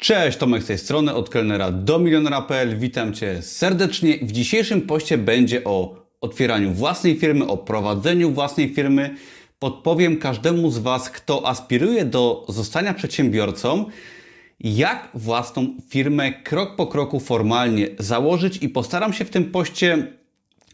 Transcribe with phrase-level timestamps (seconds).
[0.00, 2.78] Cześć, Tomek z tej strony, od kelnera do milionera.pl.
[2.78, 4.18] Witam Cię serdecznie.
[4.22, 9.16] W dzisiejszym poście będzie o otwieraniu własnej firmy, o prowadzeniu własnej firmy.
[9.58, 13.84] Podpowiem każdemu z Was, kto aspiruje do zostania przedsiębiorcą,
[14.60, 20.06] jak własną firmę krok po kroku formalnie założyć i postaram się w tym poście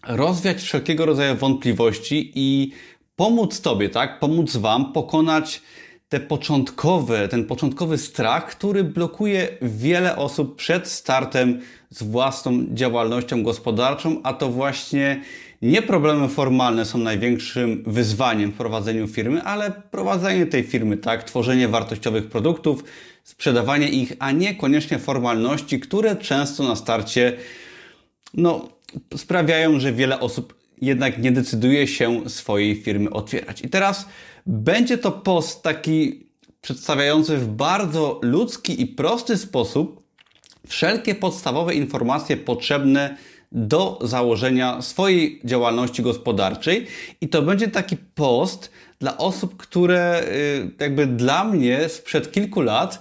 [0.06, 2.72] rozwiać wszelkiego rodzaju wątpliwości i
[3.16, 4.20] pomóc Tobie, tak?
[4.20, 5.62] Pomóc Wam pokonać
[6.08, 11.60] te początkowe, ten początkowy strach, który blokuje wiele osób przed startem
[11.90, 15.22] z własną działalnością gospodarczą, a to właśnie
[15.62, 21.68] nie problemy formalne są największym wyzwaniem w prowadzeniu firmy, ale prowadzenie tej firmy, tak, tworzenie
[21.68, 22.84] wartościowych produktów,
[23.24, 27.32] sprzedawanie ich, a nie koniecznie formalności, które często na starcie
[28.34, 28.68] no,
[29.16, 33.62] sprawiają, że wiele osób jednak nie decyduje się swojej firmy otwierać.
[33.62, 34.06] I teraz
[34.46, 36.26] będzie to post taki
[36.60, 40.02] przedstawiający w bardzo ludzki i prosty sposób
[40.66, 43.16] wszelkie podstawowe informacje potrzebne
[43.52, 46.86] do założenia swojej działalności gospodarczej.
[47.20, 53.00] I to będzie taki post dla osób, które y, jakby dla mnie sprzed kilku lat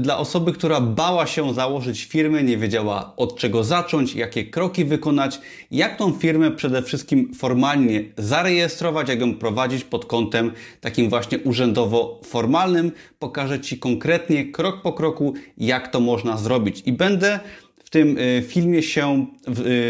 [0.00, 5.40] dla osoby, która bała się założyć firmę, nie wiedziała od czego zacząć, jakie kroki wykonać,
[5.70, 12.92] jak tą firmę przede wszystkim formalnie zarejestrować, jak ją prowadzić pod kątem takim właśnie urzędowo-formalnym.
[13.18, 16.82] Pokażę Ci konkretnie, krok po kroku, jak to można zrobić.
[16.86, 17.40] I będę
[17.84, 19.26] w tym y, filmie się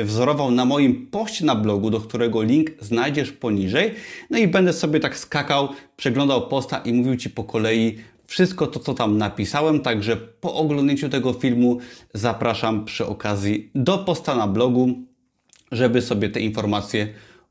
[0.00, 3.94] y, wzorował na moim poście na blogu, do którego link znajdziesz poniżej.
[4.30, 7.98] No i będę sobie tak skakał, przeglądał posta i mówił Ci po kolei,
[8.30, 11.78] wszystko to, co tam napisałem, także po oglądnięciu tego filmu
[12.14, 14.90] zapraszam przy okazji do posta na blogu,
[15.72, 17.08] żeby sobie te informacje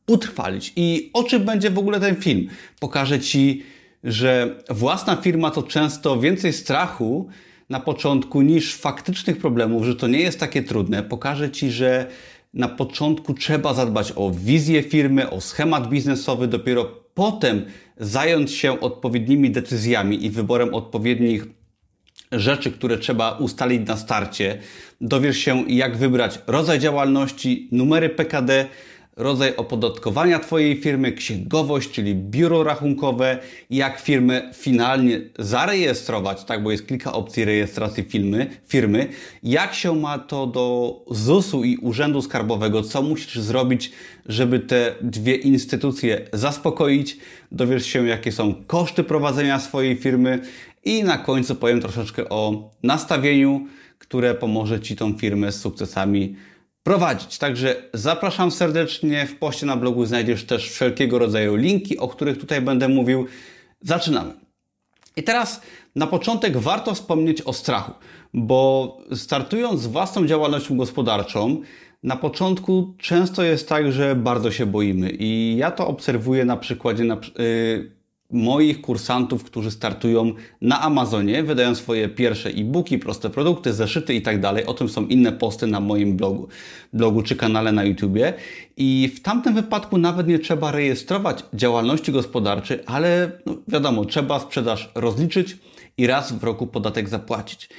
[0.08, 0.74] utrwalić.
[0.76, 2.48] I o czym będzie w ogóle ten film?
[2.80, 3.64] Pokażę Ci,
[4.04, 7.30] że własna firma to często więcej strachu
[7.70, 11.04] na początku niż faktycznych problemów, że to nie jest takie trudne.
[11.04, 12.08] Pokażę Ci, że
[12.54, 17.66] na początku trzeba zadbać o wizję firmy, o schemat biznesowy, dopiero potem
[18.00, 21.46] zająć się odpowiednimi decyzjami i wyborem odpowiednich
[22.32, 24.58] rzeczy, które trzeba ustalić na starcie.
[25.02, 28.66] Dowiesz się, jak wybrać rodzaj działalności, numery PKD,
[29.20, 33.38] rodzaj opodatkowania Twojej firmy, księgowość, czyli biuro rachunkowe,
[33.70, 39.08] jak firmę finalnie zarejestrować, tak, bo jest kilka opcji rejestracji firmy, firmy,
[39.44, 43.92] jak się ma to do ZUS-u i Urzędu Skarbowego, co musisz zrobić,
[44.26, 47.18] żeby te dwie instytucje zaspokoić,
[47.52, 50.40] dowiesz się, jakie są koszty prowadzenia swojej firmy.
[50.86, 56.36] I na końcu powiem troszeczkę o nastawieniu, które pomoże Ci tą firmę z sukcesami
[56.84, 57.38] prowadzić.
[57.38, 59.28] Także zapraszam serdecznie.
[59.28, 63.28] W poście na blogu znajdziesz też wszelkiego rodzaju linki, o których tutaj będę mówił.
[63.82, 64.34] Zaczynamy.
[65.16, 65.62] I teraz
[65.96, 67.92] na początek warto wspomnieć o strachu,
[68.34, 71.62] bo startując z własną działalnością gospodarczą,
[72.04, 75.10] na początku często jest tak, że bardzo się boimy.
[75.20, 77.92] I ja to obserwuję na przykładzie na, yy,
[78.32, 84.40] moich kursantów, którzy startują na Amazonie, wydają swoje pierwsze e-booki, proste produkty, zeszyty i tak
[84.40, 84.66] dalej.
[84.66, 86.48] O tym są inne posty na moim blogu,
[86.94, 88.34] blogu czy kanale na YouTubie.
[88.78, 94.92] I w tamtym wypadku nawet nie trzeba rejestrować działalności gospodarczej, ale no wiadomo, trzeba sprzedaż
[94.96, 95.58] rozliczyć
[95.98, 97.70] i raz w roku podatek zapłacić.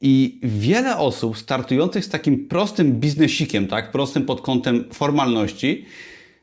[0.00, 5.84] I wiele osób startujących z takim prostym biznesikiem, tak, prostym pod kątem formalności,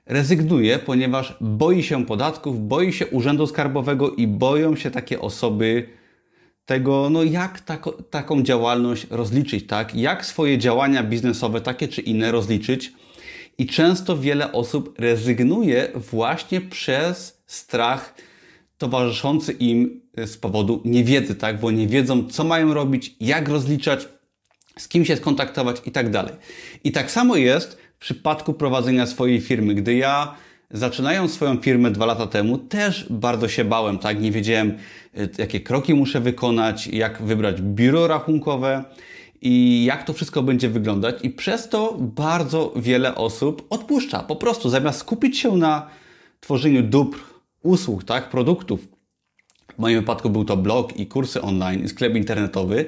[0.05, 5.89] rezygnuje, ponieważ boi się podatków, boi się urzędu skarbowego i boją się takie osoby
[6.65, 9.95] tego, no jak tako, taką działalność rozliczyć, tak?
[9.95, 12.93] Jak swoje działania biznesowe, takie czy inne, rozliczyć.
[13.57, 18.15] I często wiele osób rezygnuje właśnie przez strach
[18.77, 21.59] towarzyszący im z powodu niewiedzy, tak?
[21.59, 24.07] Bo nie wiedzą, co mają robić, jak rozliczać,
[24.77, 26.33] z kim się skontaktować i tak dalej.
[26.83, 29.75] I tak samo jest w przypadku prowadzenia swojej firmy.
[29.75, 30.35] Gdy ja
[30.71, 34.21] zaczynając swoją firmę dwa lata temu, też bardzo się bałem, tak?
[34.21, 34.77] Nie wiedziałem,
[35.17, 38.83] y, jakie kroki muszę wykonać, jak wybrać biuro rachunkowe
[39.41, 41.15] i jak to wszystko będzie wyglądać.
[41.23, 44.19] I przez to bardzo wiele osób odpuszcza.
[44.19, 45.89] Po prostu zamiast skupić się na
[46.39, 47.17] tworzeniu dóbr,
[47.63, 48.29] usług, tak?
[48.29, 48.87] Produktów.
[49.75, 52.85] W moim wypadku był to blog i kursy online i sklep internetowy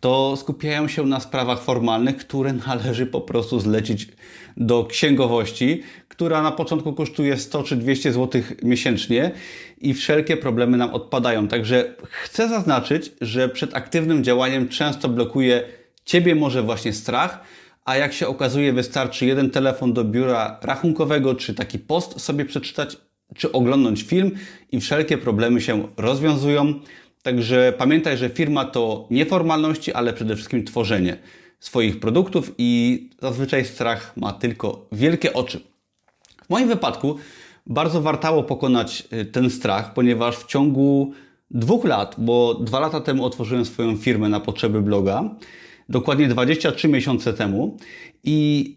[0.00, 4.08] to skupiają się na sprawach formalnych, które należy po prostu zlecić
[4.56, 9.30] do księgowości, która na początku kosztuje 100 czy 200 zł miesięcznie
[9.80, 11.48] i wszelkie problemy nam odpadają.
[11.48, 15.78] Także chcę zaznaczyć, że przed aktywnym działaniem często blokuje
[16.08, 17.40] Ciebie może właśnie strach,
[17.84, 22.96] a jak się okazuje, wystarczy jeden telefon do biura rachunkowego, czy taki post sobie przeczytać,
[23.36, 24.30] czy oglądnąć film
[24.72, 26.74] i wszelkie problemy się rozwiązują.
[27.22, 31.16] Także pamiętaj, że firma to nie formalności, ale przede wszystkim tworzenie
[31.60, 35.60] swoich produktów i zazwyczaj strach ma tylko wielkie oczy.
[36.46, 37.16] W moim wypadku
[37.66, 41.12] bardzo wartało pokonać y, ten strach, ponieważ w ciągu
[41.50, 45.36] dwóch lat, bo dwa lata temu otworzyłem swoją firmę na potrzeby bloga,
[45.88, 47.76] dokładnie 23 miesiące temu
[48.24, 48.76] i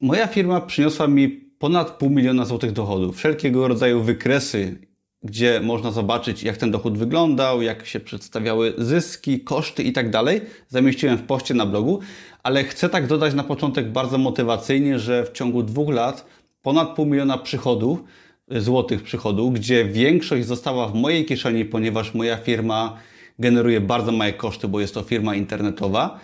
[0.00, 3.16] moja firma przyniosła mi ponad pół miliona złotych dochodów.
[3.16, 4.78] Wszelkiego rodzaju wykresy,
[5.22, 10.06] gdzie można zobaczyć, jak ten dochód wyglądał, jak się przedstawiały zyski, koszty i tak.
[10.68, 12.00] Zamieściłem w poście na blogu,
[12.42, 16.26] ale chcę tak dodać na początek bardzo motywacyjnie, że w ciągu dwóch lat
[16.62, 18.04] ponad pół miliona przychodów,
[18.50, 22.96] złotych przychodów, gdzie większość została w mojej kieszeni, ponieważ moja firma
[23.38, 26.20] generuje bardzo małe koszty, bo jest to firma internetowa.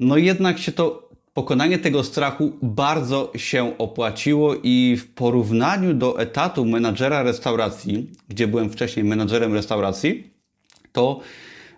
[0.00, 6.64] No jednak się to pokonanie tego strachu bardzo się opłaciło i w porównaniu do etatu
[6.64, 10.30] menadżera restauracji, gdzie byłem wcześniej menadżerem restauracji,
[10.92, 11.20] to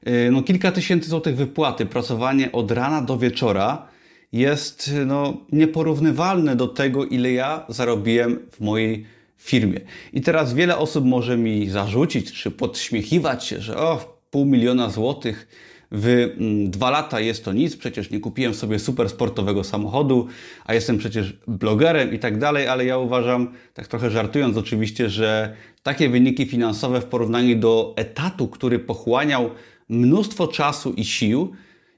[0.09, 3.89] y, no, kilka tysięcy złotych wypłaty, pracowanie od rana do wieczora
[4.33, 9.06] jest no, nieporównywalne do tego, ile ja zarobiłem w mojej
[9.39, 9.81] firmie.
[10.12, 15.49] I teraz wiele osób może mi zarzucić, czy podśmiechiwać się, że o, pół miliona złotych
[15.94, 20.26] w mm, dwa lata jest to nic, przecież nie kupiłem sobie super sportowego samochodu,
[20.64, 25.56] a jestem przecież blogerem i tak dalej, ale ja uważam, tak trochę żartując oczywiście, że
[25.82, 29.50] takie wyniki finansowe w porównaniu do etatu, który pochłaniał
[29.88, 31.52] mnóstwo czasu i sił,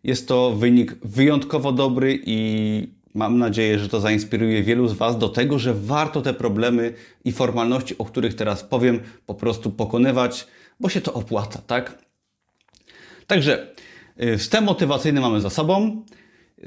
[0.05, 5.29] jest to wynik wyjątkowo dobry i mam nadzieję, że to zainspiruje wielu z Was do
[5.29, 6.93] tego, że warto te problemy
[7.25, 10.47] i formalności, o których teraz powiem, po prostu pokonywać,
[10.81, 11.99] bo się to opłaca, tak?
[13.27, 13.75] Także
[14.23, 16.03] y, wstęp motywacyjny mamy za sobą.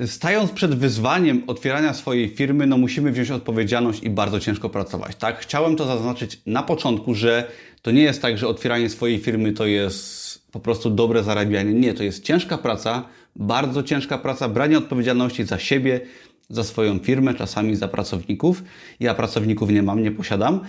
[0.05, 5.15] Stając przed wyzwaniem otwierania swojej firmy, no musimy wziąć odpowiedzialność i bardzo ciężko pracować.
[5.15, 7.51] Tak, chciałem to zaznaczyć na początku, że
[7.81, 11.73] to nie jest tak, że otwieranie swojej firmy to jest po prostu dobre zarabianie.
[11.73, 13.03] Nie, to jest ciężka praca,
[13.35, 16.01] bardzo ciężka praca, branie odpowiedzialności za siebie,
[16.49, 18.63] za swoją firmę, czasami za pracowników.
[18.99, 20.59] Ja pracowników nie mam, nie posiadam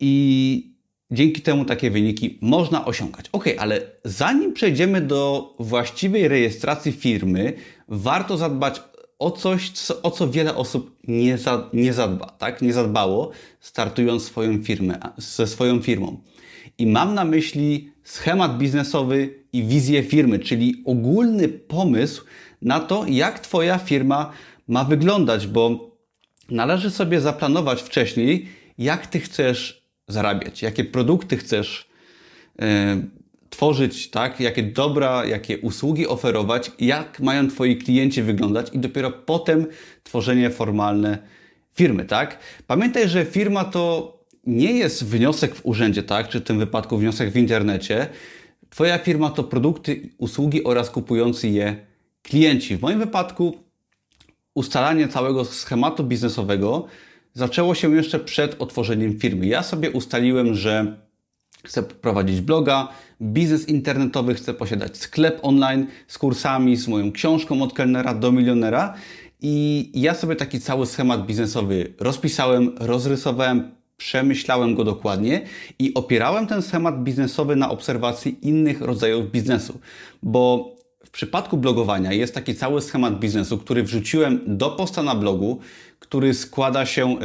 [0.00, 0.77] i
[1.10, 3.26] dzięki temu takie wyniki można osiągać.
[3.32, 7.52] Ok, ale zanim przejdziemy do właściwej rejestracji firmy,
[7.88, 8.82] warto zadbać
[9.18, 12.62] o coś, co, o co wiele osób nie, za, nie zadba, tak?
[12.62, 16.20] Nie zadbało, startując swoją firmę, ze swoją firmą.
[16.78, 22.24] I mam na myśli schemat biznesowy i wizję firmy, czyli ogólny pomysł
[22.62, 24.32] na to, jak Twoja firma
[24.68, 25.90] ma wyglądać, bo
[26.50, 31.88] należy sobie zaplanować wcześniej, jak Ty chcesz zarabiać, jakie produkty chcesz
[32.62, 33.02] e,
[33.50, 34.40] tworzyć, tak?
[34.40, 39.66] jakie dobra, jakie usługi oferować, jak mają Twoi klienci wyglądać i dopiero potem
[40.04, 41.18] tworzenie formalne
[41.74, 42.04] firmy.
[42.04, 42.38] Tak?
[42.66, 44.14] Pamiętaj, że firma to
[44.46, 46.28] nie jest wniosek w urzędzie, tak?
[46.28, 48.06] czy w tym wypadku wniosek w internecie.
[48.70, 51.76] Twoja firma to produkty, usługi oraz kupujący je
[52.22, 52.76] klienci.
[52.76, 53.56] W moim wypadku
[54.54, 56.86] ustalanie całego schematu biznesowego
[57.38, 59.46] zaczęło się jeszcze przed otworzeniem firmy.
[59.46, 60.96] Ja sobie ustaliłem, że
[61.64, 62.88] chcę prowadzić bloga,
[63.22, 68.94] biznes internetowy, chcę posiadać sklep online z kursami, z moją książką od kelnera do milionera.
[69.40, 75.40] I ja sobie taki cały schemat biznesowy rozpisałem, rozrysowałem, przemyślałem go dokładnie
[75.78, 79.78] i opierałem ten schemat biznesowy na obserwacji innych rodzajów biznesu,
[80.22, 80.72] bo
[81.18, 85.58] przypadku blogowania jest taki cały schemat biznesu, który wrzuciłem do posta na blogu,
[85.98, 87.16] który składa się,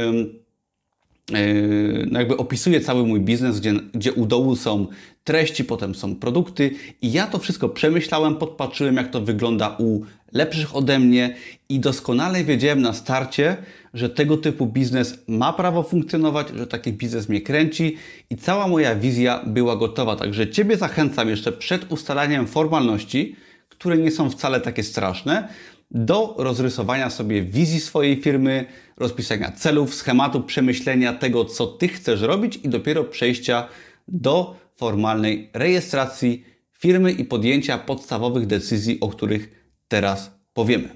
[2.10, 4.86] no jakby opisuje cały mój biznes, gdzie, gdzie u dołu są
[5.24, 6.70] treści, potem są produkty
[7.02, 10.00] i ja to wszystko przemyślałem, podpatrzyłem jak to wygląda u
[10.32, 11.34] lepszych ode mnie
[11.68, 13.56] i doskonale wiedziałem na starcie,
[13.94, 17.96] że tego typu biznes ma prawo funkcjonować, że taki biznes mnie kręci
[18.30, 20.16] i cała moja wizja była gotowa.
[20.16, 23.36] Także Ciebie zachęcam jeszcze przed ustalaniem formalności,
[23.84, 25.48] które nie są wcale takie straszne,
[25.90, 28.64] do rozrysowania sobie wizji swojej firmy,
[28.96, 33.68] rozpisania celów, schematu, przemyślenia tego, co Ty chcesz robić i dopiero przejścia
[34.08, 40.88] do formalnej rejestracji firmy i podjęcia podstawowych decyzji, o których teraz powiemy.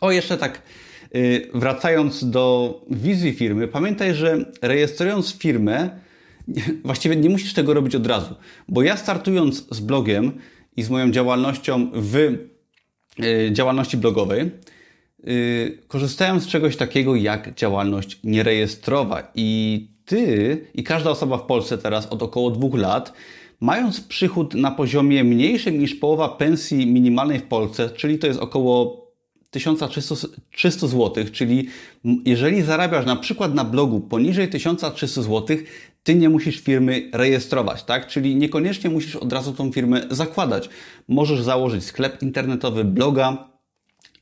[0.00, 0.62] O, jeszcze tak
[1.14, 5.90] y, wracając do wizji firmy, pamiętaj, że rejestrując firmę,
[6.84, 8.34] właściwie nie musisz tego robić od razu,
[8.68, 10.32] bo ja startując z blogiem
[10.76, 12.38] i z moją działalnością w y,
[13.52, 14.50] działalności blogowej,
[15.28, 19.32] y, korzystałem z czegoś takiego jak działalność nierejestrowa.
[19.34, 23.12] I ty i każda osoba w Polsce teraz od około dwóch lat
[23.64, 29.04] Mając przychód na poziomie mniejszym niż połowa pensji minimalnej w Polsce, czyli to jest około
[29.50, 31.68] 1300 zł, czyli
[32.24, 35.56] jeżeli zarabiasz na przykład na blogu poniżej 1300 zł,
[36.04, 38.06] ty nie musisz firmy rejestrować, tak?
[38.06, 40.68] Czyli niekoniecznie musisz od razu tą firmę zakładać.
[41.08, 43.54] Możesz założyć sklep internetowy, bloga,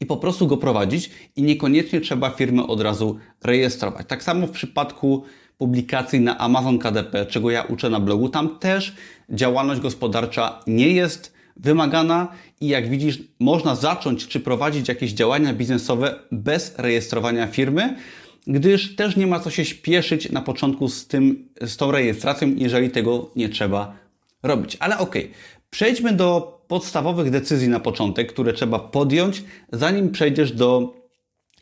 [0.02, 4.06] i po prostu go prowadzić i niekoniecznie trzeba firmę od razu rejestrować.
[4.06, 5.24] Tak samo w przypadku
[5.58, 8.94] publikacji na Amazon KDP, czego ja uczę na blogu, tam też
[9.30, 12.28] działalność gospodarcza nie jest wymagana
[12.60, 17.96] i jak widzisz, można zacząć czy prowadzić jakieś działania biznesowe bez rejestrowania firmy,
[18.46, 22.90] gdyż też nie ma co się śpieszyć na początku z, tym, z tą rejestracją, jeżeli
[22.90, 23.96] tego nie trzeba
[24.42, 24.76] robić.
[24.80, 25.34] Ale okej, okay.
[25.70, 30.94] przejdźmy do podstawowych decyzji na początek, które trzeba podjąć, zanim przejdziesz do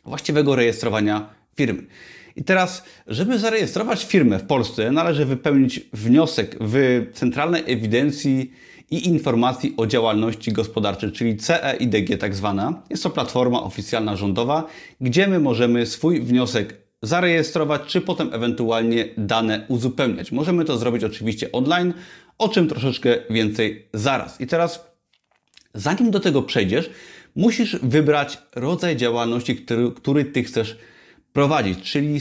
[0.05, 1.83] właściwego rejestrowania firmy.
[2.35, 8.51] I teraz, żeby zarejestrować firmę w Polsce, należy wypełnić wniosek w Centralnej Ewidencji
[8.91, 12.81] i Informacji o Działalności Gospodarczej, czyli CEIDG tak zwana.
[12.89, 14.67] Jest to platforma oficjalna rządowa,
[15.01, 20.31] gdzie my możemy swój wniosek zarejestrować, czy potem ewentualnie dane uzupełniać.
[20.31, 21.93] Możemy to zrobić oczywiście online,
[22.37, 24.41] o czym troszeczkę więcej zaraz.
[24.41, 24.91] I teraz
[25.73, 26.89] Zanim do tego przejdziesz,
[27.35, 30.77] musisz wybrać rodzaj działalności, który, który Ty chcesz
[31.33, 32.19] prowadzić, czyli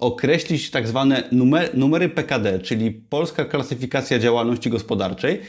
[0.00, 5.40] określić tak zwane numer, numery PKD, czyli Polska Klasyfikacja Działalności Gospodarczej.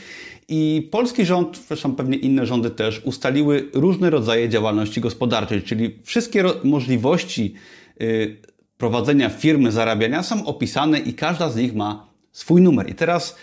[0.50, 6.44] I polski rząd, zresztą pewnie inne rządy też, ustaliły różne rodzaje działalności gospodarczej, czyli wszystkie
[6.64, 7.54] możliwości
[8.02, 8.38] y,
[8.78, 12.90] prowadzenia firmy, zarabiania są opisane i każda z nich ma swój numer.
[12.90, 13.36] I teraz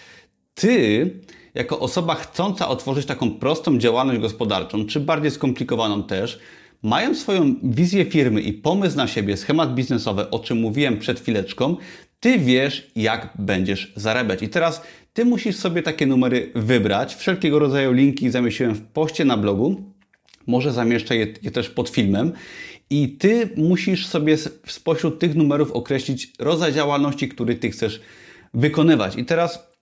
[0.55, 1.11] ty
[1.55, 6.39] jako osoba chcąca otworzyć taką prostą działalność gospodarczą, czy bardziej skomplikowaną też,
[6.85, 11.77] mając swoją wizję firmy i pomysł na siebie, schemat biznesowy, o czym mówiłem przed chwileczką,
[12.21, 14.43] ty wiesz, jak będziesz zarabiać.
[14.43, 17.15] I teraz ty musisz sobie takie numery wybrać.
[17.15, 19.83] Wszelkiego rodzaju linki zamieściłem w poście na blogu.
[20.47, 22.33] Może zamieszczę je, je też pod filmem.
[22.91, 24.37] I ty musisz sobie
[24.67, 28.01] spośród tych numerów określić rodzaj działalności, który ty chcesz
[28.55, 29.17] wykonywać.
[29.17, 29.74] I teraz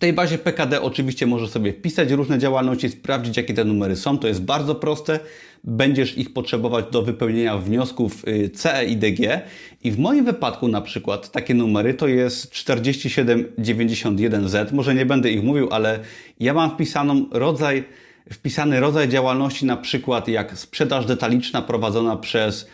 [0.00, 4.18] tej bazie PKD oczywiście możesz sobie wpisać różne działalności, sprawdzić jakie te numery są.
[4.18, 5.20] To jest bardzo proste.
[5.64, 9.40] Będziesz ich potrzebować do wypełnienia wniosków y, CE i DG.
[9.84, 14.72] I w moim wypadku na przykład takie numery to jest 4791Z.
[14.72, 16.00] Może nie będę ich mówił, ale
[16.40, 17.84] ja mam wpisaną rodzaj,
[18.32, 22.68] wpisany rodzaj działalności na przykład jak sprzedaż detaliczna prowadzona przez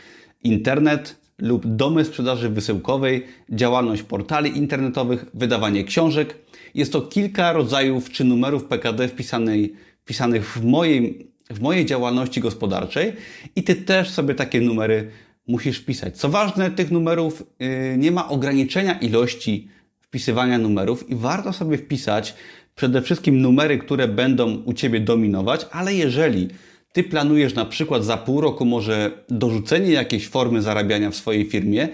[0.44, 6.45] internet, lub domy sprzedaży wysyłkowej, działalność portali internetowych, wydawanie książek,
[6.76, 13.12] jest to kilka rodzajów czy numerów PKD wpisanej, wpisanych w mojej, w mojej działalności gospodarczej
[13.56, 15.10] i Ty też sobie takie numery
[15.48, 16.16] musisz wpisać.
[16.16, 19.68] Co ważne, tych numerów yy, nie ma ograniczenia ilości
[20.00, 22.34] wpisywania numerów i warto sobie wpisać
[22.74, 26.48] przede wszystkim numery, które będą u Ciebie dominować, ale jeżeli
[26.92, 31.88] Ty planujesz na przykład za pół roku może dorzucenie jakiejś formy zarabiania w swojej firmie,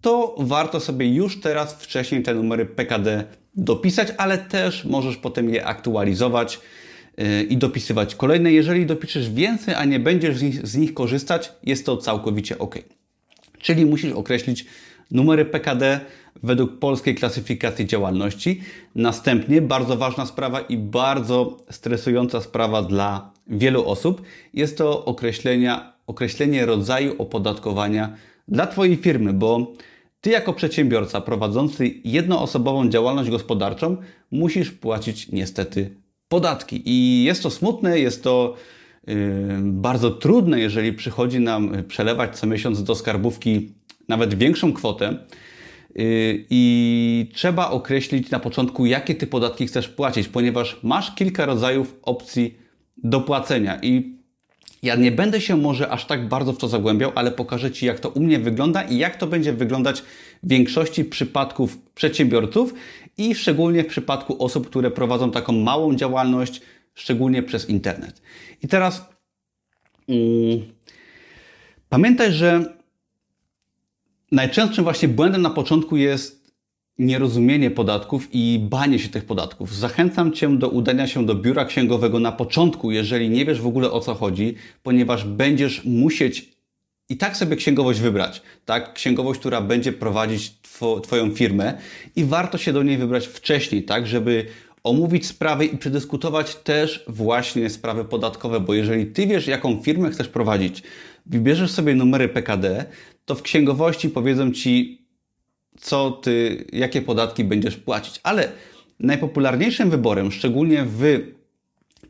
[0.00, 5.66] to warto sobie już teraz wcześniej te numery PKD dopisać, ale też możesz potem je
[5.66, 6.60] aktualizować
[7.20, 8.52] y, i dopisywać kolejne.
[8.52, 12.78] Jeżeli dopiszesz więcej, a nie będziesz z nich, z nich korzystać, jest to całkowicie ok.
[13.58, 14.66] Czyli musisz określić
[15.10, 16.00] numery PKD
[16.42, 18.60] według polskiej klasyfikacji działalności.
[18.94, 24.22] Następnie bardzo ważna sprawa i bardzo stresująca sprawa dla wielu osób
[24.54, 28.16] jest to określenia, określenie rodzaju opodatkowania
[28.48, 29.72] dla Twojej firmy, bo
[30.20, 33.96] ty jako przedsiębiorca prowadzący jednoosobową działalność gospodarczą
[34.30, 35.96] musisz płacić niestety
[36.28, 36.82] podatki.
[36.84, 38.54] I jest to smutne, jest to
[39.06, 39.14] yy,
[39.62, 43.74] bardzo trudne, jeżeli przychodzi nam przelewać co miesiąc do skarbówki
[44.08, 45.16] nawet większą kwotę.
[45.94, 51.96] Yy, I trzeba określić na początku, jakie ty podatki chcesz płacić, ponieważ masz kilka rodzajów
[52.02, 52.58] opcji
[52.96, 53.78] do płacenia.
[53.82, 54.19] I
[54.82, 58.00] ja nie będę się może aż tak bardzo w to zagłębiał, ale pokażę Ci, jak
[58.00, 60.02] to u mnie wygląda i jak to będzie wyglądać
[60.42, 62.74] w większości przypadków przedsiębiorców
[63.18, 66.60] i szczególnie w przypadku osób, które prowadzą taką małą działalność,
[66.94, 68.22] szczególnie przez internet.
[68.62, 69.08] I teraz
[70.06, 70.18] um,
[71.88, 72.74] pamiętaj, że
[74.32, 76.39] najczęstszym właśnie błędem na początku jest
[77.00, 79.76] nierozumienie podatków i banie się tych podatków.
[79.76, 83.90] Zachęcam Cię do udania się do biura księgowego na początku, jeżeli nie wiesz w ogóle
[83.90, 86.50] o co chodzi, ponieważ będziesz musieć
[87.08, 88.92] i tak sobie księgowość wybrać, tak?
[88.92, 91.78] Księgowość, która będzie prowadzić two, Twoją firmę
[92.16, 94.06] i warto się do niej wybrać wcześniej, tak?
[94.06, 94.46] Żeby
[94.84, 100.28] omówić sprawy i przedyskutować też właśnie sprawy podatkowe, bo jeżeli Ty wiesz, jaką firmę chcesz
[100.28, 100.82] prowadzić,
[101.26, 102.84] wybierzesz sobie numery PKD,
[103.24, 104.99] to w księgowości powiedzą Ci,
[105.80, 108.20] co ty, jakie podatki będziesz płacić.
[108.22, 108.52] Ale
[109.00, 111.18] najpopularniejszym wyborem, szczególnie w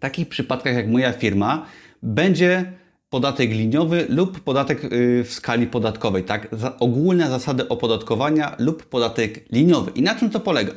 [0.00, 1.66] takich przypadkach jak moja firma,
[2.02, 2.72] będzie
[3.10, 6.48] podatek liniowy lub podatek y, w skali podatkowej, tak?
[6.80, 9.90] Ogólne zasady opodatkowania lub podatek liniowy.
[9.94, 10.72] I na czym to polega?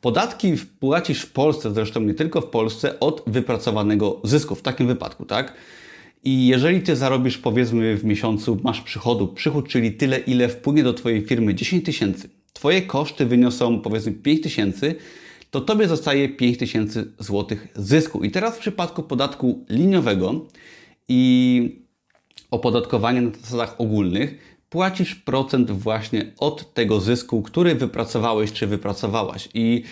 [0.00, 5.24] Podatki płacisz w Polsce, zresztą nie tylko w Polsce, od wypracowanego zysku w takim wypadku,
[5.24, 5.52] tak?
[6.28, 10.94] I jeżeli ty zarobisz powiedzmy w miesiącu, masz przychodu, przychód, czyli tyle, ile wpłynie do
[10.94, 14.94] twojej firmy 10 tysięcy, twoje koszty wyniosą powiedzmy 5 tysięcy,
[15.50, 18.24] to tobie zostaje 5 tysięcy złotych zysku.
[18.24, 20.46] I teraz w przypadku podatku liniowego
[21.08, 21.82] i
[22.50, 29.48] opodatkowania na zasadach ogólnych płacisz procent właśnie od tego zysku, który wypracowałeś czy wypracowałaś.
[29.54, 29.82] I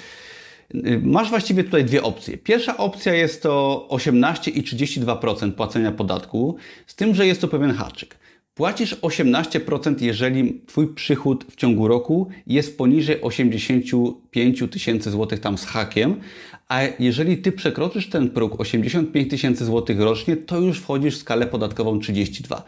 [1.02, 2.38] masz właściwie tutaj dwie opcje.
[2.38, 6.56] Pierwsza opcja jest to 18 i 32% płacenia podatku,
[6.86, 8.16] z tym, że jest to pewien haczyk.
[8.54, 15.64] Płacisz 18%, jeżeli Twój przychód w ciągu roku jest poniżej 85 tysięcy złotych tam z
[15.64, 16.20] hakiem,
[16.68, 21.46] a jeżeli Ty przekroczysz ten próg 85 tysięcy złotych rocznie, to już wchodzisz w skalę
[21.46, 22.64] podatkową 32.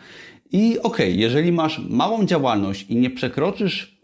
[0.52, 3.97] I ok, jeżeli masz małą działalność i nie przekroczysz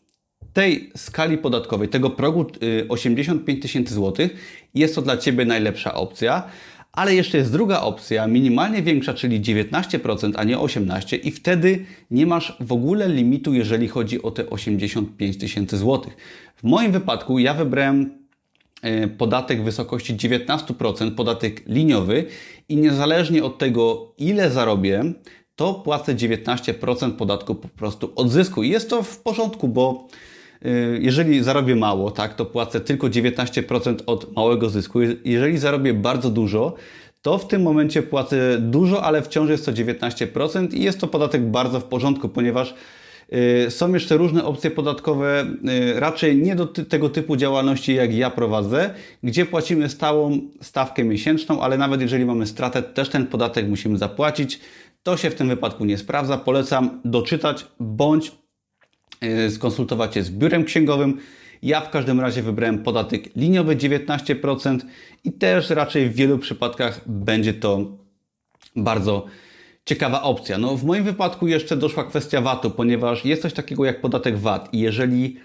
[0.54, 2.46] tej skali podatkowej, tego progu
[2.88, 4.34] 85 y, tysięcy złotych,
[4.74, 6.42] jest to dla Ciebie najlepsza opcja.
[6.92, 12.26] Ale jeszcze jest druga opcja, minimalnie większa, czyli 19%, a nie 18% i wtedy nie
[12.26, 16.16] masz w ogóle limitu, jeżeli chodzi o te 85 tysięcy złotych.
[16.56, 18.18] W moim wypadku ja wybrałem
[18.82, 22.24] e, podatek w wysokości 19%, podatek liniowy
[22.68, 25.04] i niezależnie od tego, ile zarobię,
[25.56, 28.62] to płacę 19% podatku po prostu od zysku.
[28.62, 30.33] I jest to w porządku, bo y,
[31.00, 35.00] jeżeli zarobię mało, tak, to płacę tylko 19% od małego zysku.
[35.24, 36.74] Jeżeli zarobię bardzo dużo,
[37.24, 41.42] to w tym momencie płacę dużo, ale wciąż jest to 19% i jest to podatek
[41.42, 42.74] bardzo w porządku, ponieważ
[43.66, 45.46] y, są jeszcze różne opcje podatkowe,
[45.94, 51.60] y, raczej nie do tego typu działalności, jak ja prowadzę, gdzie płacimy stałą stawkę miesięczną,
[51.60, 54.60] ale nawet jeżeli mamy stratę, też ten podatek musimy zapłacić.
[55.02, 56.38] To się w tym wypadku nie sprawdza.
[56.38, 58.32] Polecam doczytać bądź
[59.50, 61.18] skonsultować się z biurem księgowym.
[61.62, 64.78] Ja w każdym razie wybrałem podatek liniowy 19%
[65.24, 67.98] i też raczej w wielu przypadkach będzie to
[68.76, 69.26] bardzo
[69.86, 70.58] ciekawa opcja.
[70.58, 74.68] No w moim wypadku jeszcze doszła kwestia VAT-u, ponieważ jest coś takiego jak podatek VAT
[74.74, 75.36] i jeżeli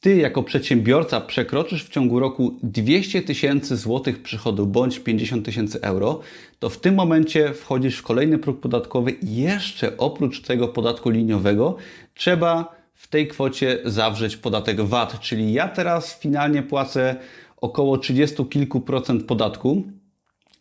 [0.00, 6.20] ty jako przedsiębiorca przekroczysz w ciągu roku 200 tysięcy złotych przychodu bądź 50 tysięcy euro,
[6.58, 11.76] to w tym momencie wchodzisz w kolejny próg podatkowy i jeszcze oprócz tego podatku liniowego
[12.14, 17.16] trzeba w tej kwocie zawrzeć podatek VAT, czyli ja teraz finalnie płacę
[17.56, 19.84] około 30 kilku procent podatku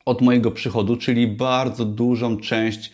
[0.05, 2.91] od mojego przychodu, czyli bardzo dużą część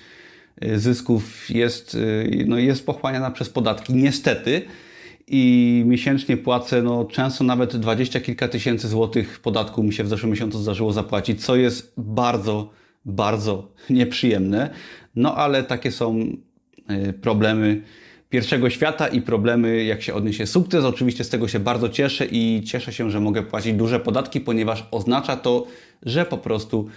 [0.64, 4.62] y, zysków jest, y, no jest pochłaniana przez podatki, niestety
[5.28, 10.32] i miesięcznie płacę no, często nawet dwadzieścia kilka tysięcy złotych podatku mi się w zeszłym
[10.32, 12.70] miesiącu zdarzyło zapłacić, co jest bardzo,
[13.06, 14.70] bardzo nieprzyjemne.
[15.16, 16.20] No ale takie są
[16.92, 17.82] y, problemy
[18.30, 20.86] pierwszego świata i problemy, jak się odniesie sukces.
[20.86, 24.88] Oczywiście z tego się bardzo cieszę i cieszę się, że mogę płacić duże podatki, ponieważ
[24.92, 25.68] oznacza to,
[26.04, 26.88] że po prostu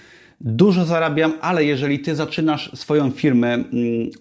[0.40, 3.64] dużo zarabiam, ale jeżeli Ty zaczynasz swoją firmę mm,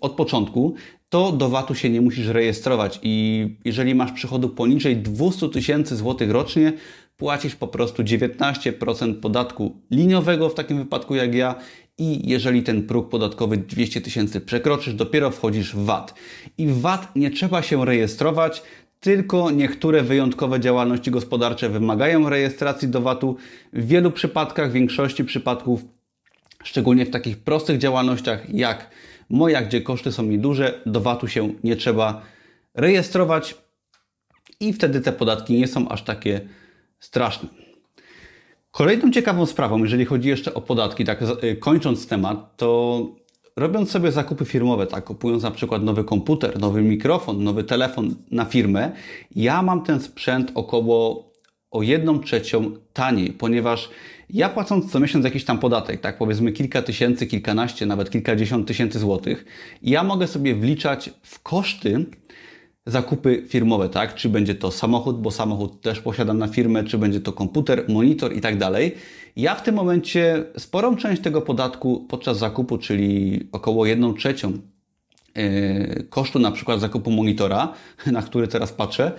[0.02, 0.76] od początku,
[1.10, 6.32] to do VAT-u się nie musisz rejestrować i jeżeli masz przychodu poniżej 200 tysięcy złotych
[6.32, 6.74] rocznie,
[7.18, 11.56] płacisz po prostu 19% podatku liniowego w takim wypadku jak ja
[12.02, 16.14] i jeżeli ten próg podatkowy 200 tysięcy przekroczysz, dopiero wchodzisz w VAT.
[16.58, 18.64] I w VAT nie trzeba się rejestrować,
[19.00, 23.36] tylko niektóre wyjątkowe działalności gospodarcze wymagają rejestracji do VAT-u.
[23.74, 25.82] W wielu przypadkach, w większości przypadków,
[26.64, 28.90] szczególnie w takich prostych działalnościach jak
[29.30, 32.22] moja, gdzie koszty są nieduże, do VAT-u się nie trzeba
[32.74, 33.56] rejestrować
[34.60, 36.42] i wtedy te podatki nie są aż takie
[37.00, 37.50] straszne.
[38.72, 43.02] Kolejną ciekawą sprawą, jeżeli chodzi jeszcze o podatki, tak y, kończąc temat, to
[43.56, 48.46] robiąc sobie zakupy firmowe, tak kupując na przykład nowy komputer, nowy mikrofon, nowy telefon na
[48.46, 48.92] firmę,
[49.36, 51.32] ja mam ten sprzęt około
[51.72, 53.90] o jedną trzecią taniej, ponieważ
[54.30, 59.00] ja płacąc co miesiąc jakiś tam podatek, tak powiedzmy kilka tysięcy, kilkanaście, nawet kilkadziesiąt tysięcy
[59.00, 59.46] złotych,
[59.82, 62.06] ja mogę sobie wliczać w koszty
[62.92, 64.16] zakupy firmowe, tak?
[64.16, 68.36] Czy będzie to samochód, bo samochód też posiadam na firmę, czy będzie to komputer, monitor
[68.36, 68.96] i tak dalej.
[69.36, 74.52] Ja w tym momencie sporą część tego podatku podczas zakupu, czyli około jedną trzecią
[75.36, 77.74] yy, kosztu na przykład zakupu monitora,
[78.06, 79.12] na który teraz patrzę,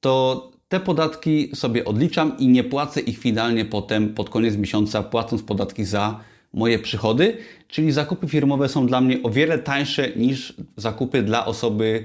[0.00, 5.42] to te podatki sobie odliczam i nie płacę ich finalnie potem pod koniec miesiąca, płacąc
[5.42, 6.20] podatki za
[6.52, 7.36] moje przychody,
[7.68, 12.04] czyli zakupy firmowe są dla mnie o wiele tańsze niż zakupy dla osoby,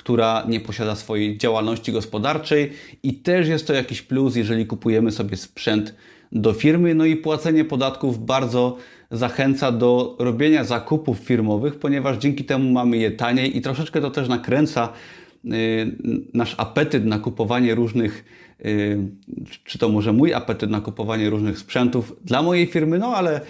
[0.00, 5.36] która nie posiada swojej działalności gospodarczej i też jest to jakiś plus, jeżeli kupujemy sobie
[5.36, 5.94] sprzęt
[6.32, 6.94] do firmy.
[6.94, 8.76] No i płacenie podatków bardzo
[9.10, 14.28] zachęca do robienia zakupów firmowych, ponieważ dzięki temu mamy je taniej i troszeczkę to też
[14.28, 14.88] nakręca
[15.44, 15.50] y,
[16.34, 18.24] nasz apetyt na kupowanie różnych,
[18.64, 18.98] y,
[19.64, 23.40] czy to może mój apetyt na kupowanie różnych sprzętów dla mojej firmy, no ale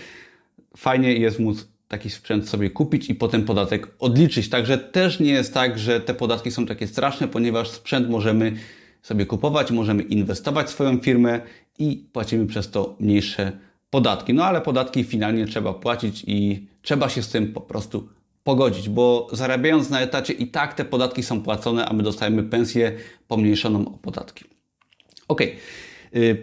[0.77, 4.49] fajnie jest móc taki sprzęt sobie kupić i potem podatek odliczyć.
[4.49, 8.53] Także też nie jest tak, że te podatki są takie straszne, ponieważ sprzęt możemy
[9.03, 11.41] sobie kupować, możemy inwestować w swoją firmę
[11.79, 13.53] i płacimy przez to mniejsze
[13.91, 14.35] podatki.
[14.35, 18.09] No ale podatki finalnie trzeba płacić i trzeba się z tym po prostu
[18.45, 22.93] pogodzić, bo zarabiając na etacie i tak te podatki są płacone, a my dostajemy pensję
[23.29, 24.45] pomniejszoną o podatki.
[25.29, 25.43] Ok.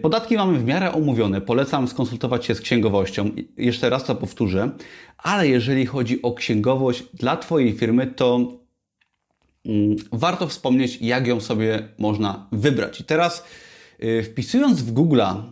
[0.02, 1.40] Podatki mamy w miarę omówione.
[1.40, 3.30] Polecam skonsultować się z księgowością.
[3.56, 4.70] Jeszcze raz to powtórzę,
[5.18, 8.52] ale jeżeli chodzi o księgowość dla Twojej firmy, to
[9.66, 13.00] mm, warto wspomnieć, jak ją sobie można wybrać.
[13.00, 13.44] I teraz
[14.02, 15.42] y, wpisując w Google'a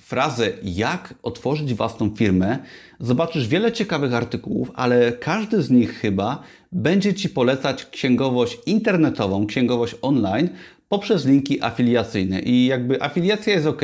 [0.00, 2.58] frazę jak otworzyć własną firmę,
[3.00, 9.94] zobaczysz wiele ciekawych artykułów, ale każdy z nich chyba będzie Ci polecać księgowość internetową, księgowość
[10.02, 10.48] online
[10.94, 12.40] poprzez linki afiliacyjne.
[12.40, 13.82] I jakby afiliacja jest ok.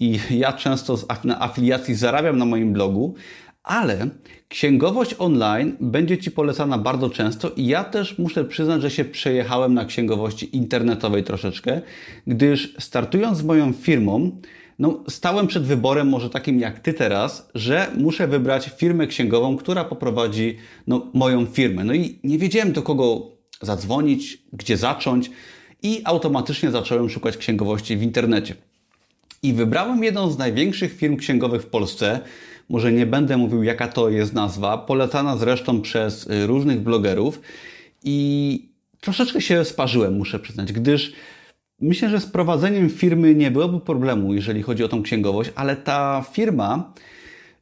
[0.00, 3.14] I ja często na afiliacji zarabiam na moim blogu,
[3.62, 4.08] ale
[4.48, 9.74] księgowość online będzie Ci polecana bardzo często i ja też muszę przyznać, że się przejechałem
[9.74, 11.80] na księgowości internetowej troszeczkę,
[12.26, 14.40] gdyż startując z moją firmą,
[14.78, 19.84] no, stałem przed wyborem, może takim jak ty teraz, że muszę wybrać firmę księgową, która
[19.84, 21.84] poprowadzi no, moją firmę.
[21.84, 25.30] No i nie wiedziałem do kogo zadzwonić, gdzie zacząć,
[25.82, 28.54] i automatycznie zacząłem szukać księgowości w internecie.
[29.42, 32.20] I wybrałem jedną z największych firm księgowych w Polsce.
[32.68, 37.40] Może nie będę mówił, jaka to jest nazwa, polecana zresztą przez y, różnych blogerów.
[38.04, 38.68] I
[39.00, 41.12] troszeczkę się sparzyłem, muszę przyznać, gdyż
[41.80, 46.24] Myślę, że z prowadzeniem firmy nie byłoby problemu, jeżeli chodzi o tą księgowość, ale ta
[46.32, 46.92] firma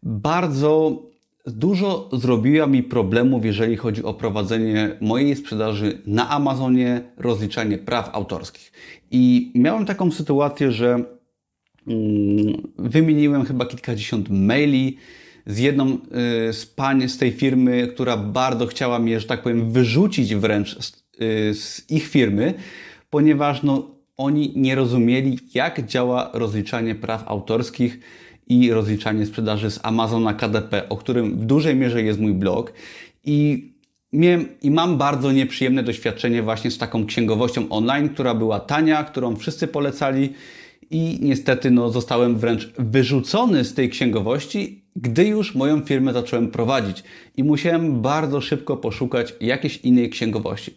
[0.02, 1.02] bardzo
[1.50, 8.72] dużo zrobiła mi problemów, jeżeli chodzi o prowadzenie mojej sprzedaży na Amazonie, rozliczanie praw autorskich.
[9.10, 11.04] I miałem taką sytuację, że
[11.86, 14.96] mm, wymieniłem chyba kilkadziesiąt maili
[15.46, 15.92] z jedną
[16.48, 20.78] y, z pań z tej firmy, która bardzo chciała mnie, że tak powiem, wyrzucić wręcz
[20.78, 22.54] z, y, z ich firmy,
[23.10, 28.00] ponieważ no, oni nie rozumieli, jak działa rozliczanie praw autorskich
[28.48, 32.72] i rozliczanie sprzedaży z Amazona KDP, o którym w dużej mierze jest mój blog.
[33.24, 33.68] I
[34.12, 39.36] Miałem i mam bardzo nieprzyjemne doświadczenie właśnie z taką księgowością online, która była tania, którą
[39.36, 40.32] wszyscy polecali
[40.90, 47.02] i niestety no, zostałem wręcz wyrzucony z tej księgowości, gdy już moją firmę zacząłem prowadzić
[47.36, 50.74] i musiałem bardzo szybko poszukać jakiejś innej księgowości.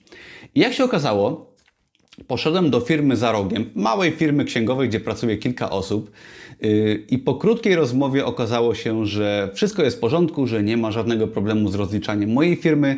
[0.56, 1.52] I jak się okazało,
[2.28, 6.12] Poszedłem do firmy za rogiem, małej firmy księgowej, gdzie pracuje kilka osób.
[7.10, 11.28] I po krótkiej rozmowie okazało się, że wszystko jest w porządku, że nie ma żadnego
[11.28, 12.98] problemu z rozliczaniem mojej firmy,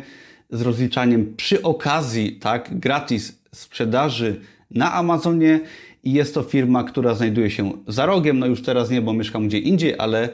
[0.50, 5.60] z rozliczaniem przy okazji, tak, gratis sprzedaży na Amazonie.
[6.04, 8.38] I jest to firma, która znajduje się za rogiem.
[8.38, 10.28] No już teraz nie, bo mieszkam gdzie indziej, ale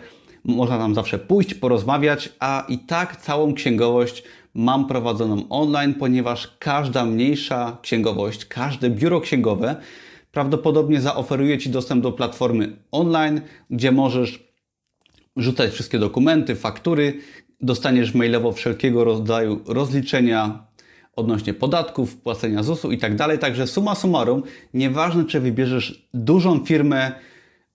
[0.45, 4.23] można tam zawsze pójść, porozmawiać, a i tak całą księgowość
[4.55, 9.77] mam prowadzoną online, ponieważ każda mniejsza księgowość, każde biuro księgowe
[10.33, 13.40] prawdopodobnie zaoferuje Ci dostęp do platformy online,
[13.71, 14.51] gdzie możesz
[15.37, 17.14] rzucać wszystkie dokumenty, faktury,
[17.61, 20.66] dostaniesz mailowo wszelkiego rodzaju rozliczenia
[21.16, 23.38] odnośnie podatków, płacenia ZUS-u i tak dalej.
[23.38, 24.43] Także suma summarum,
[24.75, 27.12] nieważne czy wybierzesz dużą firmę,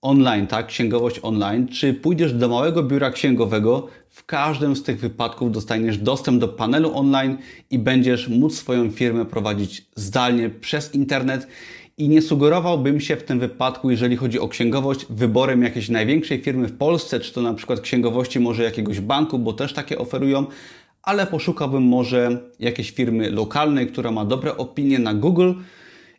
[0.01, 5.51] online, tak, księgowość online, czy pójdziesz do małego biura księgowego, w każdym z tych wypadków
[5.51, 7.37] dostaniesz dostęp do panelu online
[7.69, 11.47] i będziesz móc swoją firmę prowadzić zdalnie przez internet.
[11.97, 16.67] I nie sugerowałbym się w tym wypadku, jeżeli chodzi o księgowość, wyborem jakiejś największej firmy
[16.67, 20.45] w Polsce, czy to na przykład księgowości może jakiegoś banku, bo też takie oferują,
[21.03, 25.53] ale poszukałbym może jakiejś firmy lokalnej, która ma dobre opinie na Google,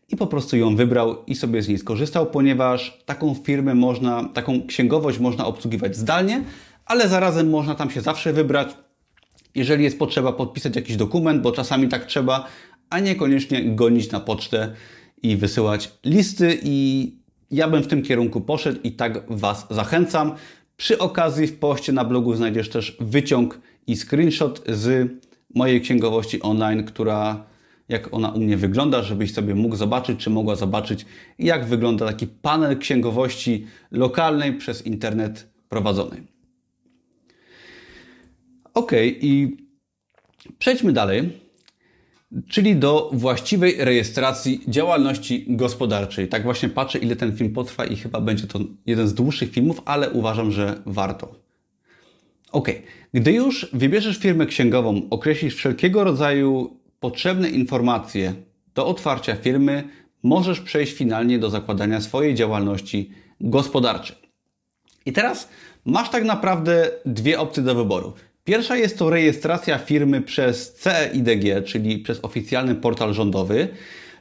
[0.08, 4.66] i po prostu ją wybrał i sobie z niej skorzystał, ponieważ taką firmę można, taką
[4.66, 6.44] księgowość można obsługiwać zdalnie,
[6.86, 8.68] ale zarazem można tam się zawsze wybrać,
[9.54, 12.46] jeżeli jest potrzeba podpisać jakiś dokument, bo czasami tak trzeba,
[12.90, 14.74] a niekoniecznie gonić na pocztę
[15.22, 17.12] i wysyłać listy i
[17.50, 20.32] ja bym w tym kierunku poszedł i tak Was zachęcam.
[20.76, 25.12] Przy okazji w poście na blogu znajdziesz też wyciąg i screenshot z
[25.54, 27.44] mojej księgowości online, która
[27.88, 31.06] jak ona u mnie wygląda, żebyś sobie mógł zobaczyć, czy mogła zobaczyć,
[31.38, 36.22] jak wygląda taki panel księgowości lokalnej przez internet prowadzony.
[38.74, 39.56] Ok, i
[40.58, 41.45] przejdźmy dalej.
[42.48, 46.28] Czyli do właściwej rejestracji działalności gospodarczej.
[46.28, 49.82] Tak właśnie patrzę, ile ten film potrwa i chyba będzie to jeden z dłuższych filmów,
[49.84, 51.34] ale uważam, że warto.
[52.52, 52.68] Ok,
[53.14, 58.34] gdy już wybierzesz firmę księgową, określisz wszelkiego rodzaju potrzebne informacje
[58.74, 59.84] do otwarcia firmy,
[60.22, 64.16] możesz przejść finalnie do zakładania swojej działalności gospodarczej.
[65.06, 65.48] I teraz
[65.84, 68.12] masz tak naprawdę dwie opcje do wyboru.
[68.46, 73.68] Pierwsza jest to rejestracja firmy przez CEIDG, czyli przez oficjalny portal rządowy,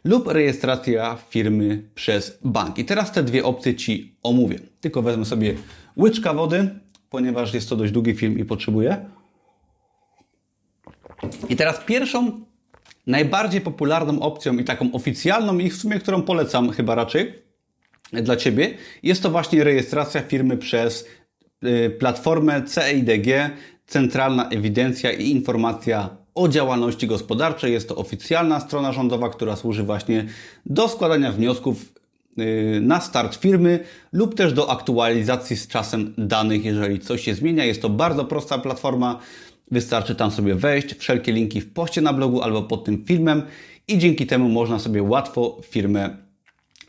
[0.03, 2.77] lub rejestracja firmy przez bank.
[2.77, 4.59] I teraz te dwie opcje Ci omówię.
[4.81, 5.55] Tylko wezmę sobie
[5.97, 6.69] łyczka wody,
[7.09, 9.05] ponieważ jest to dość długi film i potrzebuję.
[11.49, 12.45] I teraz pierwszą,
[13.07, 17.33] najbardziej popularną opcją i taką oficjalną i w sumie, którą polecam chyba raczej
[18.13, 21.07] dla Ciebie, jest to właśnie rejestracja firmy przez
[21.63, 23.27] y, platformę CEIDG,
[23.87, 27.73] Centralna Ewidencja i Informacja o działalności gospodarczej.
[27.73, 30.25] Jest to oficjalna strona rządowa, która służy właśnie
[30.65, 31.93] do składania wniosków
[32.39, 33.79] y, na start firmy
[34.13, 37.65] lub też do aktualizacji z czasem danych, jeżeli coś się zmienia.
[37.65, 39.19] Jest to bardzo prosta platforma.
[39.71, 43.41] Wystarczy tam sobie wejść, wszelkie linki w poście na blogu albo pod tym filmem
[43.87, 46.24] i dzięki temu można sobie łatwo firmę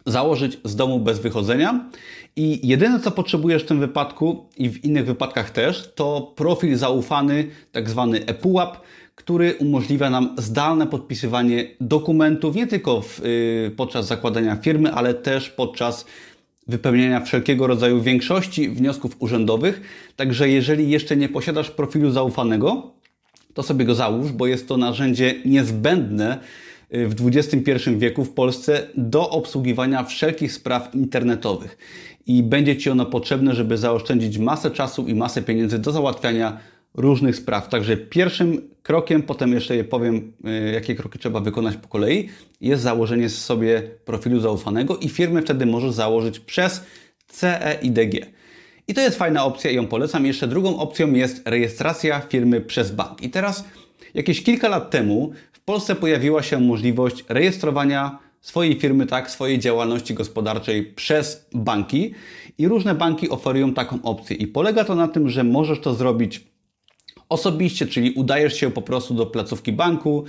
[0.06, 1.90] założyć z domu bez wychodzenia.
[2.36, 7.46] I jedyne, co potrzebujesz w tym wypadku i w innych wypadkach też, to profil zaufany,
[7.72, 8.80] tak zwany ePUAP,
[9.14, 15.50] który umożliwia nam zdalne podpisywanie dokumentów nie tylko w, yy, podczas zakładania firmy, ale też
[15.50, 16.06] podczas
[16.66, 19.80] wypełniania wszelkiego rodzaju większości wniosków urzędowych.
[20.16, 22.90] Także jeżeli jeszcze nie posiadasz profilu zaufanego,
[23.54, 26.38] to sobie go załóż, bo jest to narzędzie niezbędne
[26.90, 31.78] w XXI wieku w Polsce do obsługiwania wszelkich spraw internetowych.
[32.26, 36.58] I będzie Ci ono potrzebne, żeby zaoszczędzić masę czasu i masę pieniędzy do załatwiania
[36.94, 37.68] różnych spraw.
[37.68, 40.32] Także pierwszym krokiem, potem jeszcze je powiem,
[40.68, 42.28] y, jakie kroki trzeba wykonać po kolei,
[42.60, 46.84] jest założenie sobie profilu zaufanego i firmę wtedy możesz założyć przez
[47.28, 48.26] CEIDG.
[48.88, 50.26] I to jest fajna opcja i ją polecam.
[50.26, 53.22] Jeszcze drugą opcją jest rejestracja firmy przez bank.
[53.22, 53.64] I teraz
[54.14, 55.32] jakieś kilka lat temu
[55.68, 62.14] Polsce pojawiła się możliwość rejestrowania swojej firmy, tak, swojej działalności gospodarczej przez banki
[62.58, 64.36] i różne banki oferują taką opcję.
[64.36, 66.44] I polega to na tym, że możesz to zrobić
[67.28, 70.24] osobiście, czyli udajesz się po prostu do placówki banku,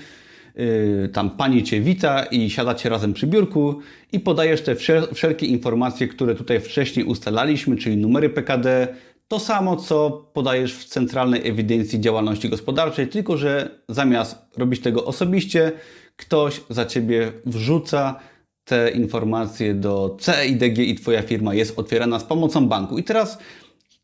[0.56, 3.80] yy, tam pani Cię wita i siadacie razem przy biurku
[4.12, 4.76] i podajesz te
[5.14, 8.88] wszelkie informacje, które tutaj wcześniej ustalaliśmy, czyli numery PKD,
[9.28, 15.72] to samo, co podajesz w centralnej ewidencji działalności gospodarczej, tylko że zamiast robić tego osobiście,
[16.16, 18.20] ktoś za ciebie wrzuca
[18.64, 22.98] te informacje do CEIDG i Twoja firma jest otwierana z pomocą banku.
[22.98, 23.38] I teraz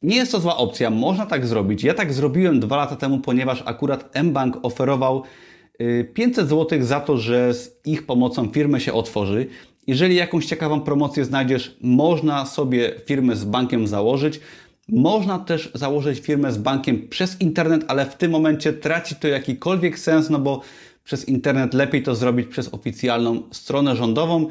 [0.02, 1.84] nie jest to zła opcja, można tak zrobić.
[1.84, 5.24] Ja tak zrobiłem dwa lata temu, ponieważ akurat mBank oferował
[6.14, 9.48] 500 y, zł za to, że z ich pomocą firmę się otworzy.
[9.88, 14.40] Jeżeli jakąś ciekawą promocję znajdziesz, można sobie firmę z bankiem założyć.
[14.90, 20.00] Można też założyć firmę z bankiem przez internet, ale w tym momencie traci to jakikolwiek
[20.00, 20.62] sens, no bo
[21.04, 24.48] przez internet lepiej to zrobić przez oficjalną stronę rządową.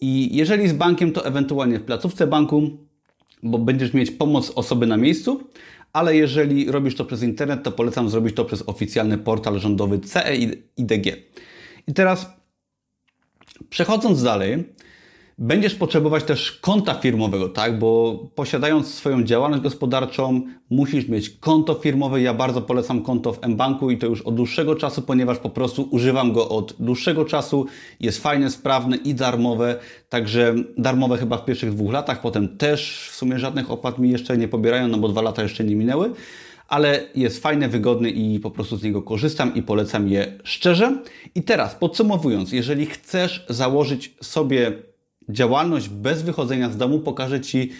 [0.00, 2.70] I jeżeli z bankiem, to ewentualnie w placówce banku,
[3.42, 5.40] bo będziesz mieć pomoc osoby na miejscu,
[5.92, 11.16] ale jeżeli robisz to przez internet, to polecam zrobić to przez oficjalny portal rządowy CEIDG.
[11.88, 12.26] I teraz
[13.70, 14.64] przechodząc dalej,
[15.38, 17.78] Będziesz potrzebować też konta firmowego, tak?
[17.78, 22.20] Bo posiadając swoją działalność gospodarczą, musisz mieć konto firmowe.
[22.20, 25.88] Ja bardzo polecam konto w mBanku i to już od dłuższego czasu, ponieważ po prostu
[25.90, 27.66] używam go od dłuższego czasu.
[28.00, 29.78] Jest fajne, sprawne i darmowe.
[30.08, 34.38] Także darmowe chyba w pierwszych dwóch latach, potem też w sumie żadnych opłat mi jeszcze
[34.38, 36.10] nie pobierają, no bo dwa lata jeszcze nie minęły.
[36.68, 40.98] Ale jest fajne, wygodne i po prostu z niego korzystam i polecam je szczerze.
[41.34, 44.72] I teraz podsumowując, jeżeli chcesz założyć sobie
[45.28, 47.72] działalność bez wychodzenia z domu pokażę Ci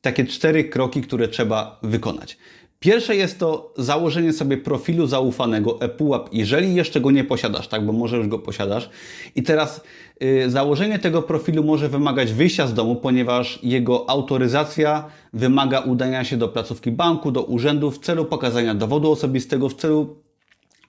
[0.00, 2.38] takie cztery kroki, które trzeba wykonać.
[2.82, 7.92] Pierwsze jest to założenie sobie profilu zaufanego ePUAP, jeżeli jeszcze go nie posiadasz, tak, bo
[7.92, 8.90] może już go posiadasz.
[9.34, 9.80] I teraz
[10.22, 16.36] y, założenie tego profilu może wymagać wyjścia z domu, ponieważ jego autoryzacja wymaga udania się
[16.36, 20.16] do placówki banku, do urzędu w celu pokazania dowodu osobistego, w celu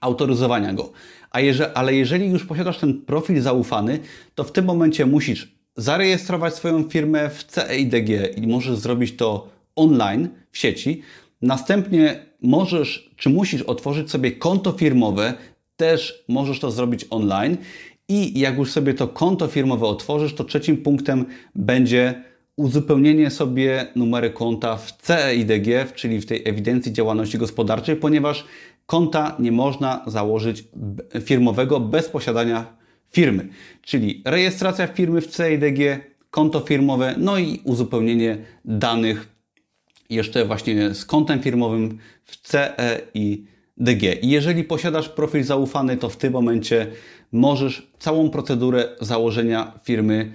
[0.00, 0.92] autoryzowania go.
[1.30, 3.98] A jeże, ale jeżeli już posiadasz ten profil zaufany,
[4.34, 10.28] to w tym momencie musisz zarejestrować swoją firmę w CEIDG i możesz zrobić to online
[10.50, 11.02] w sieci.
[11.42, 15.34] Następnie możesz, czy musisz otworzyć sobie konto firmowe,
[15.76, 17.56] też możesz to zrobić online.
[18.08, 22.22] I jak już sobie to konto firmowe otworzysz, to trzecim punktem będzie
[22.56, 28.44] uzupełnienie sobie numeru konta w CEIDG, czyli w tej ewidencji działalności gospodarczej, ponieważ
[28.86, 30.64] konta nie można założyć
[31.20, 32.83] firmowego bez posiadania
[33.14, 33.48] firmy,
[33.82, 36.00] czyli rejestracja firmy w CIDG,
[36.30, 39.28] konto firmowe, no i uzupełnienie danych
[40.10, 43.44] jeszcze właśnie z kontem firmowym w CE i
[44.22, 46.86] jeżeli posiadasz profil zaufany, to w tym momencie
[47.32, 50.32] możesz całą procedurę założenia firmy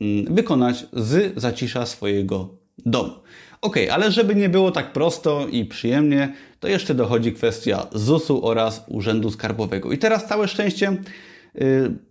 [0.00, 2.48] mm, wykonać z zacisza swojego
[2.86, 3.12] domu.
[3.60, 8.84] Ok, ale żeby nie było tak prosto i przyjemnie, to jeszcze dochodzi kwestia ZUS-u oraz
[8.88, 9.92] Urzędu Skarbowego.
[9.92, 10.96] I teraz całe szczęście,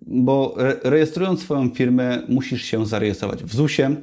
[0.01, 3.95] bo rejestrując swoją firmę, musisz się zarejestrować w ZUS-ie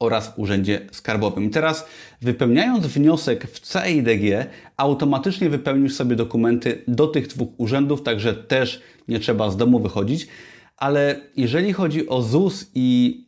[0.00, 1.44] oraz Urzędzie Skarbowym.
[1.44, 1.86] I teraz
[2.22, 4.46] wypełniając wniosek w CIDG,
[4.76, 10.28] automatycznie wypełnisz sobie dokumenty do tych dwóch urzędów, także też nie trzeba z domu wychodzić.
[10.76, 13.20] Ale jeżeli chodzi o ZUS i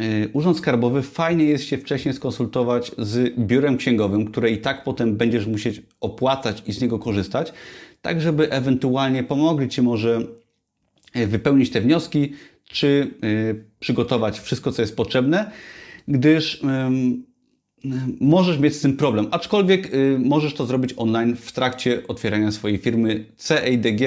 [0.00, 5.16] y, Urząd Skarbowy, fajnie jest się wcześniej skonsultować z biurem księgowym, które i tak potem
[5.16, 7.52] będziesz musieć opłacać i z niego korzystać,
[8.02, 10.45] tak żeby ewentualnie pomogli Ci może y,
[11.26, 12.32] wypełnić te wnioski,
[12.64, 15.50] czy y, przygotować wszystko, co jest potrzebne
[16.08, 16.62] gdyż
[18.20, 19.28] możesz mieć z tym problem.
[19.30, 24.00] Aczkolwiek y, możesz to zrobić online w trakcie otwierania swojej firmy CADG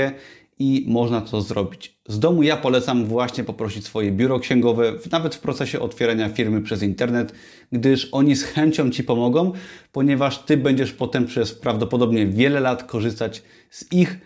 [0.59, 2.43] i można to zrobić z domu.
[2.43, 7.33] Ja polecam właśnie poprosić swoje biuro księgowe, nawet w procesie otwierania firmy przez internet,
[7.71, 9.51] gdyż oni z chęcią Ci pomogą,
[9.91, 14.19] ponieważ Ty będziesz potem przez prawdopodobnie wiele lat korzystać z ich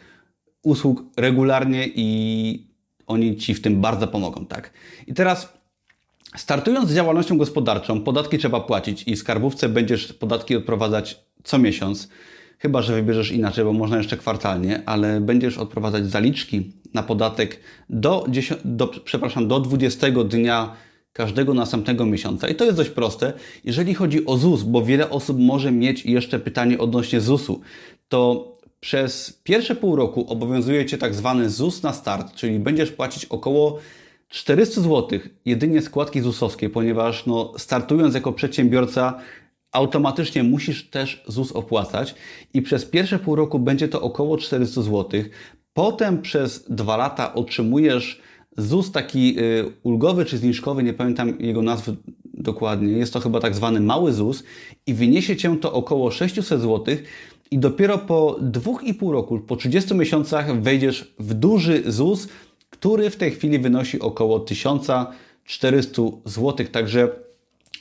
[0.63, 2.72] usług regularnie i
[3.07, 4.73] oni Ci w tym bardzo pomogą, tak?
[5.07, 5.63] I teraz
[6.35, 12.09] Startując z działalnością gospodarczą, podatki trzeba płacić i skarbówce będziesz podatki odprowadzać co miesiąc.
[12.59, 18.25] Chyba, że wybierzesz inaczej, bo można jeszcze kwartalnie, ale będziesz odprowadzać zaliczki na podatek do,
[18.29, 20.75] 10, do, przepraszam, do 20 dnia
[21.13, 22.47] każdego następnego miesiąca.
[22.47, 23.33] I to jest dość proste.
[23.63, 27.61] Jeżeli chodzi o ZUS, bo wiele osób może mieć jeszcze pytanie odnośnie ZUS-u,
[28.09, 28.52] to
[28.84, 33.80] przez pierwsze pół roku obowiązuje Cię tak zwany ZUS na start, czyli będziesz płacić około
[34.30, 39.19] 400 zł jedynie składki ZUS-owskie, ponieważ no, startując jako przedsiębiorca
[39.72, 42.15] automatycznie musisz też ZUS opłacać
[42.54, 45.24] i przez pierwsze pół roku będzie to około 400 zł.
[45.74, 48.22] Potem przez dwa lata otrzymujesz
[48.58, 51.96] ZUS taki y, ulgowy czy zniżkowy, nie pamiętam jego nazwy
[52.34, 54.43] dokładnie, jest to chyba tak zwany mały ZUS
[54.88, 56.96] i wyniesie Cię to około 600 zł
[57.53, 62.27] i dopiero po 2,5 roku, po 30 miesiącach wejdziesz w duży ZUS,
[62.69, 66.67] który w tej chwili wynosi około 1400 zł.
[66.71, 67.09] Także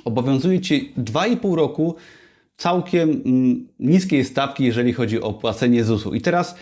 [0.05, 1.95] obowiązuje Ci 2,5 roku
[2.57, 6.15] całkiem mm, niskiej stawki, jeżeli chodzi o płacenie ZUS-u.
[6.15, 6.55] I teraz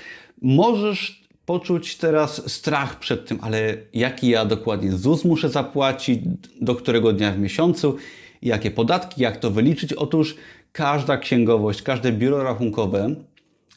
[0.43, 6.21] możesz poczuć teraz strach przed tym, ale jaki ja dokładnie ZUS muszę zapłacić,
[6.61, 7.97] do którego dnia w miesiącu,
[8.43, 9.93] jakie podatki, jak to wyliczyć.
[9.93, 10.37] Otóż
[10.73, 13.15] każda księgowość, każde biuro rachunkowe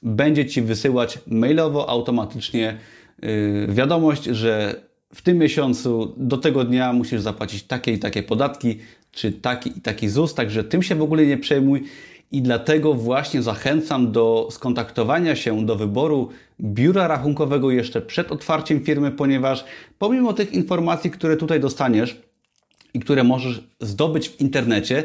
[0.03, 2.77] będzie Ci wysyłać mailowo automatycznie
[3.23, 4.82] Y, wiadomość, że
[5.13, 8.79] w tym miesiącu do tego dnia musisz zapłacić takie i takie podatki,
[9.12, 11.84] czy taki i taki ZUS, także tym się w ogóle nie przejmuj.
[12.32, 16.29] I dlatego właśnie zachęcam do skontaktowania się, do wyboru
[16.62, 19.65] biura rachunkowego jeszcze przed otwarciem firmy, ponieważ
[19.99, 22.21] pomimo tych informacji, które tutaj dostaniesz
[22.93, 25.03] i które możesz zdobyć w internecie,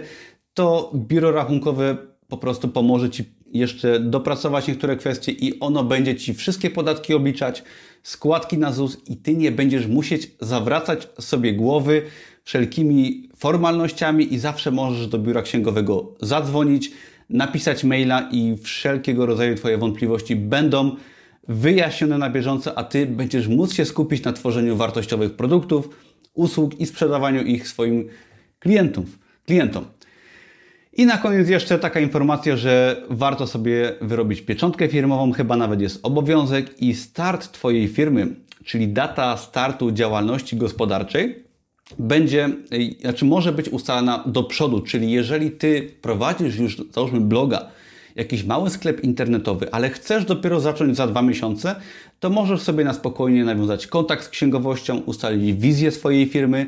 [0.58, 1.96] to biuro rachunkowe
[2.28, 7.62] po prostu pomoże Ci jeszcze dopracować niektóre kwestie i ono będzie Ci wszystkie podatki obliczać,
[8.02, 12.02] składki na ZUS i Ty nie będziesz musieć zawracać sobie głowy
[12.44, 16.90] wszelkimi formalnościami i zawsze możesz do biura księgowego zadzwonić,
[17.30, 20.96] napisać maila i wszelkiego rodzaju Twoje wątpliwości będą
[21.48, 25.88] wyjaśnione na bieżąco, a Ty będziesz móc się skupić na tworzeniu wartościowych produktów,
[26.34, 28.08] usług i sprzedawaniu ich swoim
[28.58, 29.04] klientom.
[29.46, 29.97] klientom.
[30.98, 36.00] I na koniec jeszcze taka informacja, że warto sobie wyrobić pieczątkę firmową, chyba nawet jest
[36.02, 38.26] obowiązek i start Twojej firmy,
[38.64, 41.44] czyli data startu działalności gospodarczej,
[41.98, 42.48] będzie,
[43.00, 47.68] znaczy może być ustalana do przodu, czyli jeżeli Ty prowadzisz już, załóżmy bloga,
[48.16, 51.74] jakiś mały sklep internetowy, ale chcesz dopiero zacząć za dwa miesiące,
[52.20, 56.66] to możesz sobie na spokojnie nawiązać kontakt z księgowością, ustalić wizję swojej firmy,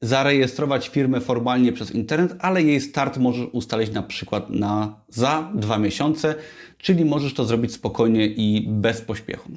[0.00, 5.78] zarejestrować firmę formalnie przez internet, ale jej start możesz ustalić na przykład na za dwa
[5.78, 6.34] miesiące,
[6.78, 9.50] czyli możesz to zrobić spokojnie i bez pośpiechu.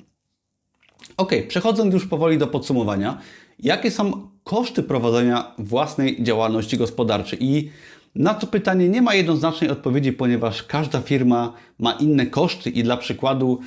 [1.17, 3.21] Ok, przechodząc już powoli do podsumowania,
[3.59, 7.43] jakie są koszty prowadzenia własnej działalności gospodarczej?
[7.45, 7.71] I
[8.15, 12.97] na to pytanie nie ma jednoznacznej odpowiedzi, ponieważ każda firma ma inne koszty i dla
[12.97, 13.59] przykładu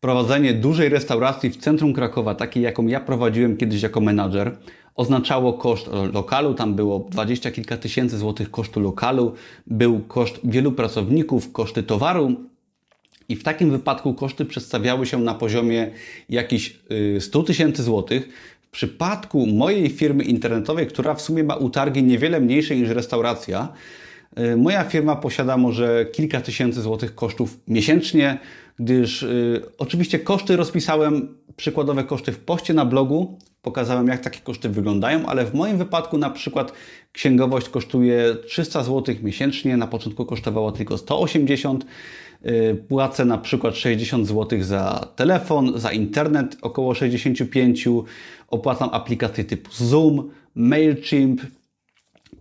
[0.00, 4.56] prowadzenie dużej restauracji w centrum Krakowa, takiej jaką ja prowadziłem kiedyś jako menadżer,
[4.94, 9.34] oznaczało koszt lokalu, tam było dwadzieścia kilka tysięcy złotych kosztu lokalu,
[9.66, 12.36] był koszt wielu pracowników, koszty towaru,
[13.28, 15.90] I w takim wypadku koszty przedstawiały się na poziomie
[16.28, 16.78] jakichś
[17.20, 18.28] 100 y, tysięcy złotych.
[18.62, 23.68] W przypadku mojej firmy internetowej, która w sumie ma utargi niewiele mniejsze niż restauracja,
[24.56, 28.38] moja firma posiada może kilka tysięcy złotych kosztów miesięcznie,
[28.78, 34.68] gdyż y, oczywiście koszty rozpisałem, przykładowe koszty w poście na blogu, pokazałem jak takie koszty
[34.68, 36.72] wyglądają, ale w moim wypadku na przykład
[37.12, 41.84] księgowość kosztuje 300 zł miesięcznie, na początku kosztowała tylko 180
[42.46, 47.88] Y, płacę na przykład 60 zł za telefon, za internet około 65,
[48.48, 51.40] opłacam aplikacje typu Zoom, MailChimp,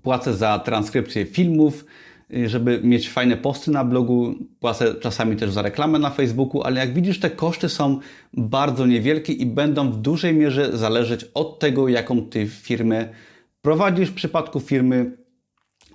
[0.01, 1.85] płacę za transkrypcję filmów,
[2.33, 6.79] y, żeby mieć fajne posty na blogu, płacę czasami też za reklamę na Facebooku, ale
[6.79, 7.99] jak widzisz, te koszty są
[8.33, 13.09] bardzo niewielkie i będą w dużej mierze zależeć od tego, jaką ty firmę
[13.61, 14.09] prowadzisz.
[14.09, 15.17] W przypadku firmy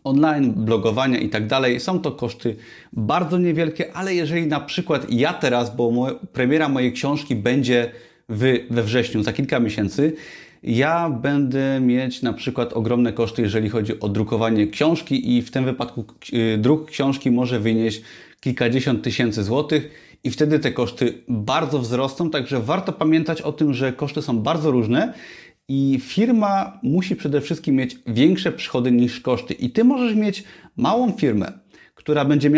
[0.05, 1.81] online, blogowania i tak dalej.
[1.81, 2.57] Są to koszty
[2.93, 7.91] bardzo niewielkie, ale jeżeli na przykład ja teraz, bo moja, premiera mojej książki będzie
[8.29, 10.13] w, we wrześniu, za kilka miesięcy,
[10.63, 15.65] ja będę mieć na przykład ogromne koszty, jeżeli chodzi o drukowanie książki i w tym
[15.65, 18.03] wypadku y, druk książki może wynieść
[18.41, 19.91] kilkadziesiąt tysięcy złotych
[20.25, 24.71] i wtedy te koszty bardzo wzrosną, także warto pamiętać o tym, że koszty są bardzo
[24.71, 25.15] różne
[25.69, 29.55] i firma musi przede wszystkim mieć większe przychody niż koszty.
[29.55, 30.45] I ty możesz mieć
[30.77, 31.53] małą firmę,
[31.95, 32.51] która będzie,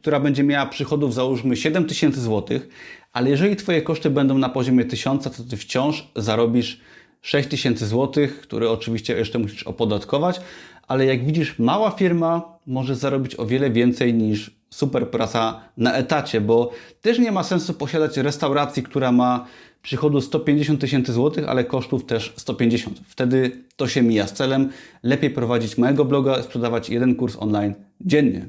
[0.00, 2.68] która będzie miała przychodów załóżmy 7 tysięcy złotych,
[3.12, 6.80] ale jeżeli twoje koszty będą na poziomie 1000, to ty wciąż zarobisz
[7.26, 10.40] 6 tysięcy złotych, które oczywiście jeszcze musisz opodatkować,
[10.88, 16.40] ale jak widzisz, mała firma może zarobić o wiele więcej niż super praca na etacie,
[16.40, 19.46] bo też nie ma sensu posiadać restauracji, która ma
[19.82, 23.00] przychodu 150 tysięcy złotych, ale kosztów też 150.
[23.06, 24.70] Wtedy to się mija z celem.
[25.02, 28.46] Lepiej prowadzić mojego bloga, sprzedawać jeden kurs online dziennie.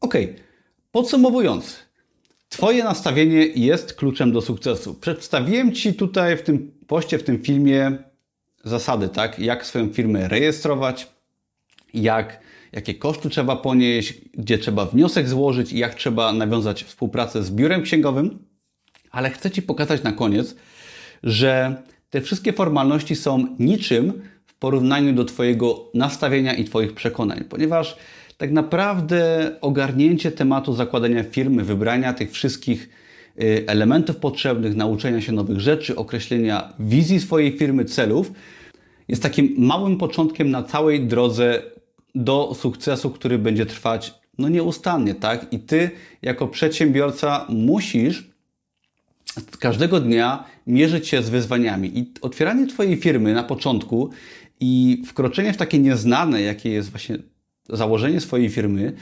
[0.00, 0.14] Ok,
[0.92, 1.85] podsumowując,
[2.48, 4.94] Twoje nastawienie jest kluczem do sukcesu.
[4.94, 7.98] Przedstawiłem Ci tutaj w tym poście, w tym filmie
[8.64, 9.38] zasady, tak?
[9.38, 11.06] Jak swoją firmę rejestrować,
[11.94, 12.40] jak,
[12.72, 17.82] jakie koszty trzeba ponieść, gdzie trzeba wniosek złożyć i jak trzeba nawiązać współpracę z biurem
[17.82, 18.46] księgowym
[19.16, 20.56] ale chcę Ci pokazać na koniec,
[21.22, 27.96] że te wszystkie formalności są niczym w porównaniu do Twojego nastawienia i Twoich przekonań, ponieważ
[28.36, 32.88] tak naprawdę ogarnięcie tematu zakładania firmy, wybrania tych wszystkich
[33.42, 38.32] y, elementów potrzebnych, nauczenia się nowych rzeczy, określenia wizji swojej firmy, celów,
[39.08, 41.62] jest takim małym początkiem na całej drodze
[42.14, 45.52] do sukcesu, który będzie trwać no nieustannie, tak?
[45.52, 45.90] I ty
[46.22, 48.30] jako przedsiębiorca musisz
[49.60, 51.98] każdego dnia mierzyć się z wyzwaniami.
[51.98, 54.10] I otwieranie Twojej firmy na początku
[54.60, 57.18] i wkroczenie w takie nieznane, jakie jest właśnie
[57.68, 58.92] założenie swojej firmy,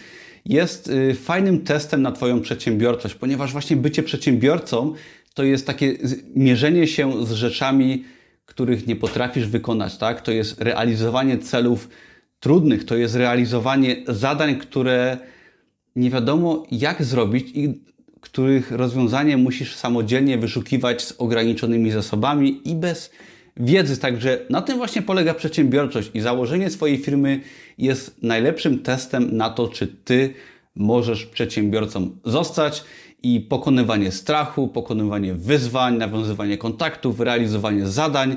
[0.44, 4.94] jest y, fajnym testem na Twoją przedsiębiorczość, ponieważ właśnie bycie przedsiębiorcą
[5.34, 5.96] to jest takie
[6.34, 8.04] mierzenie się z rzeczami,
[8.46, 10.20] których nie potrafisz wykonać, tak?
[10.20, 11.88] To jest realizowanie celów
[12.40, 15.18] trudnych, to jest realizowanie zadań, które
[15.96, 17.80] nie wiadomo jak zrobić i
[18.20, 23.10] których rozwiązanie musisz samodzielnie wyszukiwać z ograniczonymi zasobami i bez
[23.56, 23.96] wiedzy.
[23.96, 27.40] Także na tym właśnie polega przedsiębiorczość i założenie swojej firmy
[27.78, 30.34] jest najlepszym testem na to, czy ty
[30.74, 32.84] możesz przedsiębiorcą zostać
[33.22, 38.36] i pokonywanie strachu, pokonywanie wyzwań, nawiązywanie kontaktów, realizowanie zadań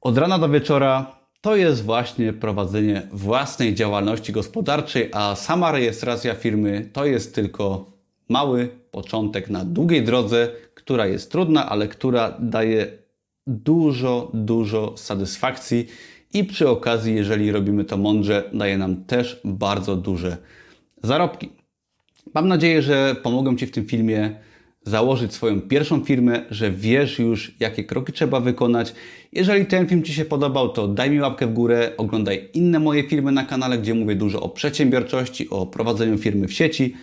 [0.00, 6.88] od rana do wieczora to jest właśnie prowadzenie własnej działalności gospodarczej, a sama rejestracja firmy
[6.92, 7.92] to jest tylko
[8.28, 13.01] mały początek na długiej drodze, która jest trudna, ale która daje
[13.46, 15.86] dużo, dużo satysfakcji
[16.34, 20.36] i przy okazji, jeżeli robimy to mądrze, daje nam też bardzo duże
[21.02, 21.48] zarobki.
[22.34, 24.36] Mam nadzieję, że pomogę Ci w tym filmie
[24.84, 28.94] założyć swoją pierwszą firmę, że wiesz już, jakie kroki trzeba wykonać.
[29.32, 33.02] Jeżeli ten film Ci się podobał, to daj mi łapkę w górę, oglądaj inne moje
[33.02, 36.94] filmy na kanale, gdzie mówię dużo o przedsiębiorczości, o prowadzeniu firmy w sieci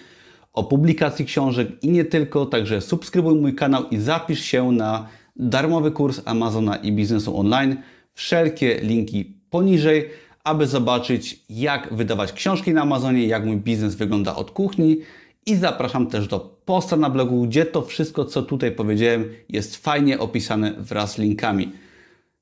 [0.53, 5.07] o publikacji książek i nie tylko, także subskrybuj mój kanał i zapisz się na
[5.39, 7.75] darmowy kurs Amazona i biznesu online.
[8.13, 10.09] Wszelkie linki poniżej,
[10.43, 14.97] aby zobaczyć jak wydawać książki na Amazonie, jak mój biznes wygląda od kuchni
[15.45, 20.19] i zapraszam też do posta na blogu, gdzie to wszystko, co tutaj powiedziałem, jest fajnie
[20.19, 21.71] opisane wraz z linkami.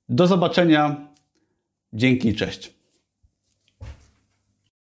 [0.10, 1.08] Do zobaczenia.
[1.94, 2.77] Dzięki, cześć.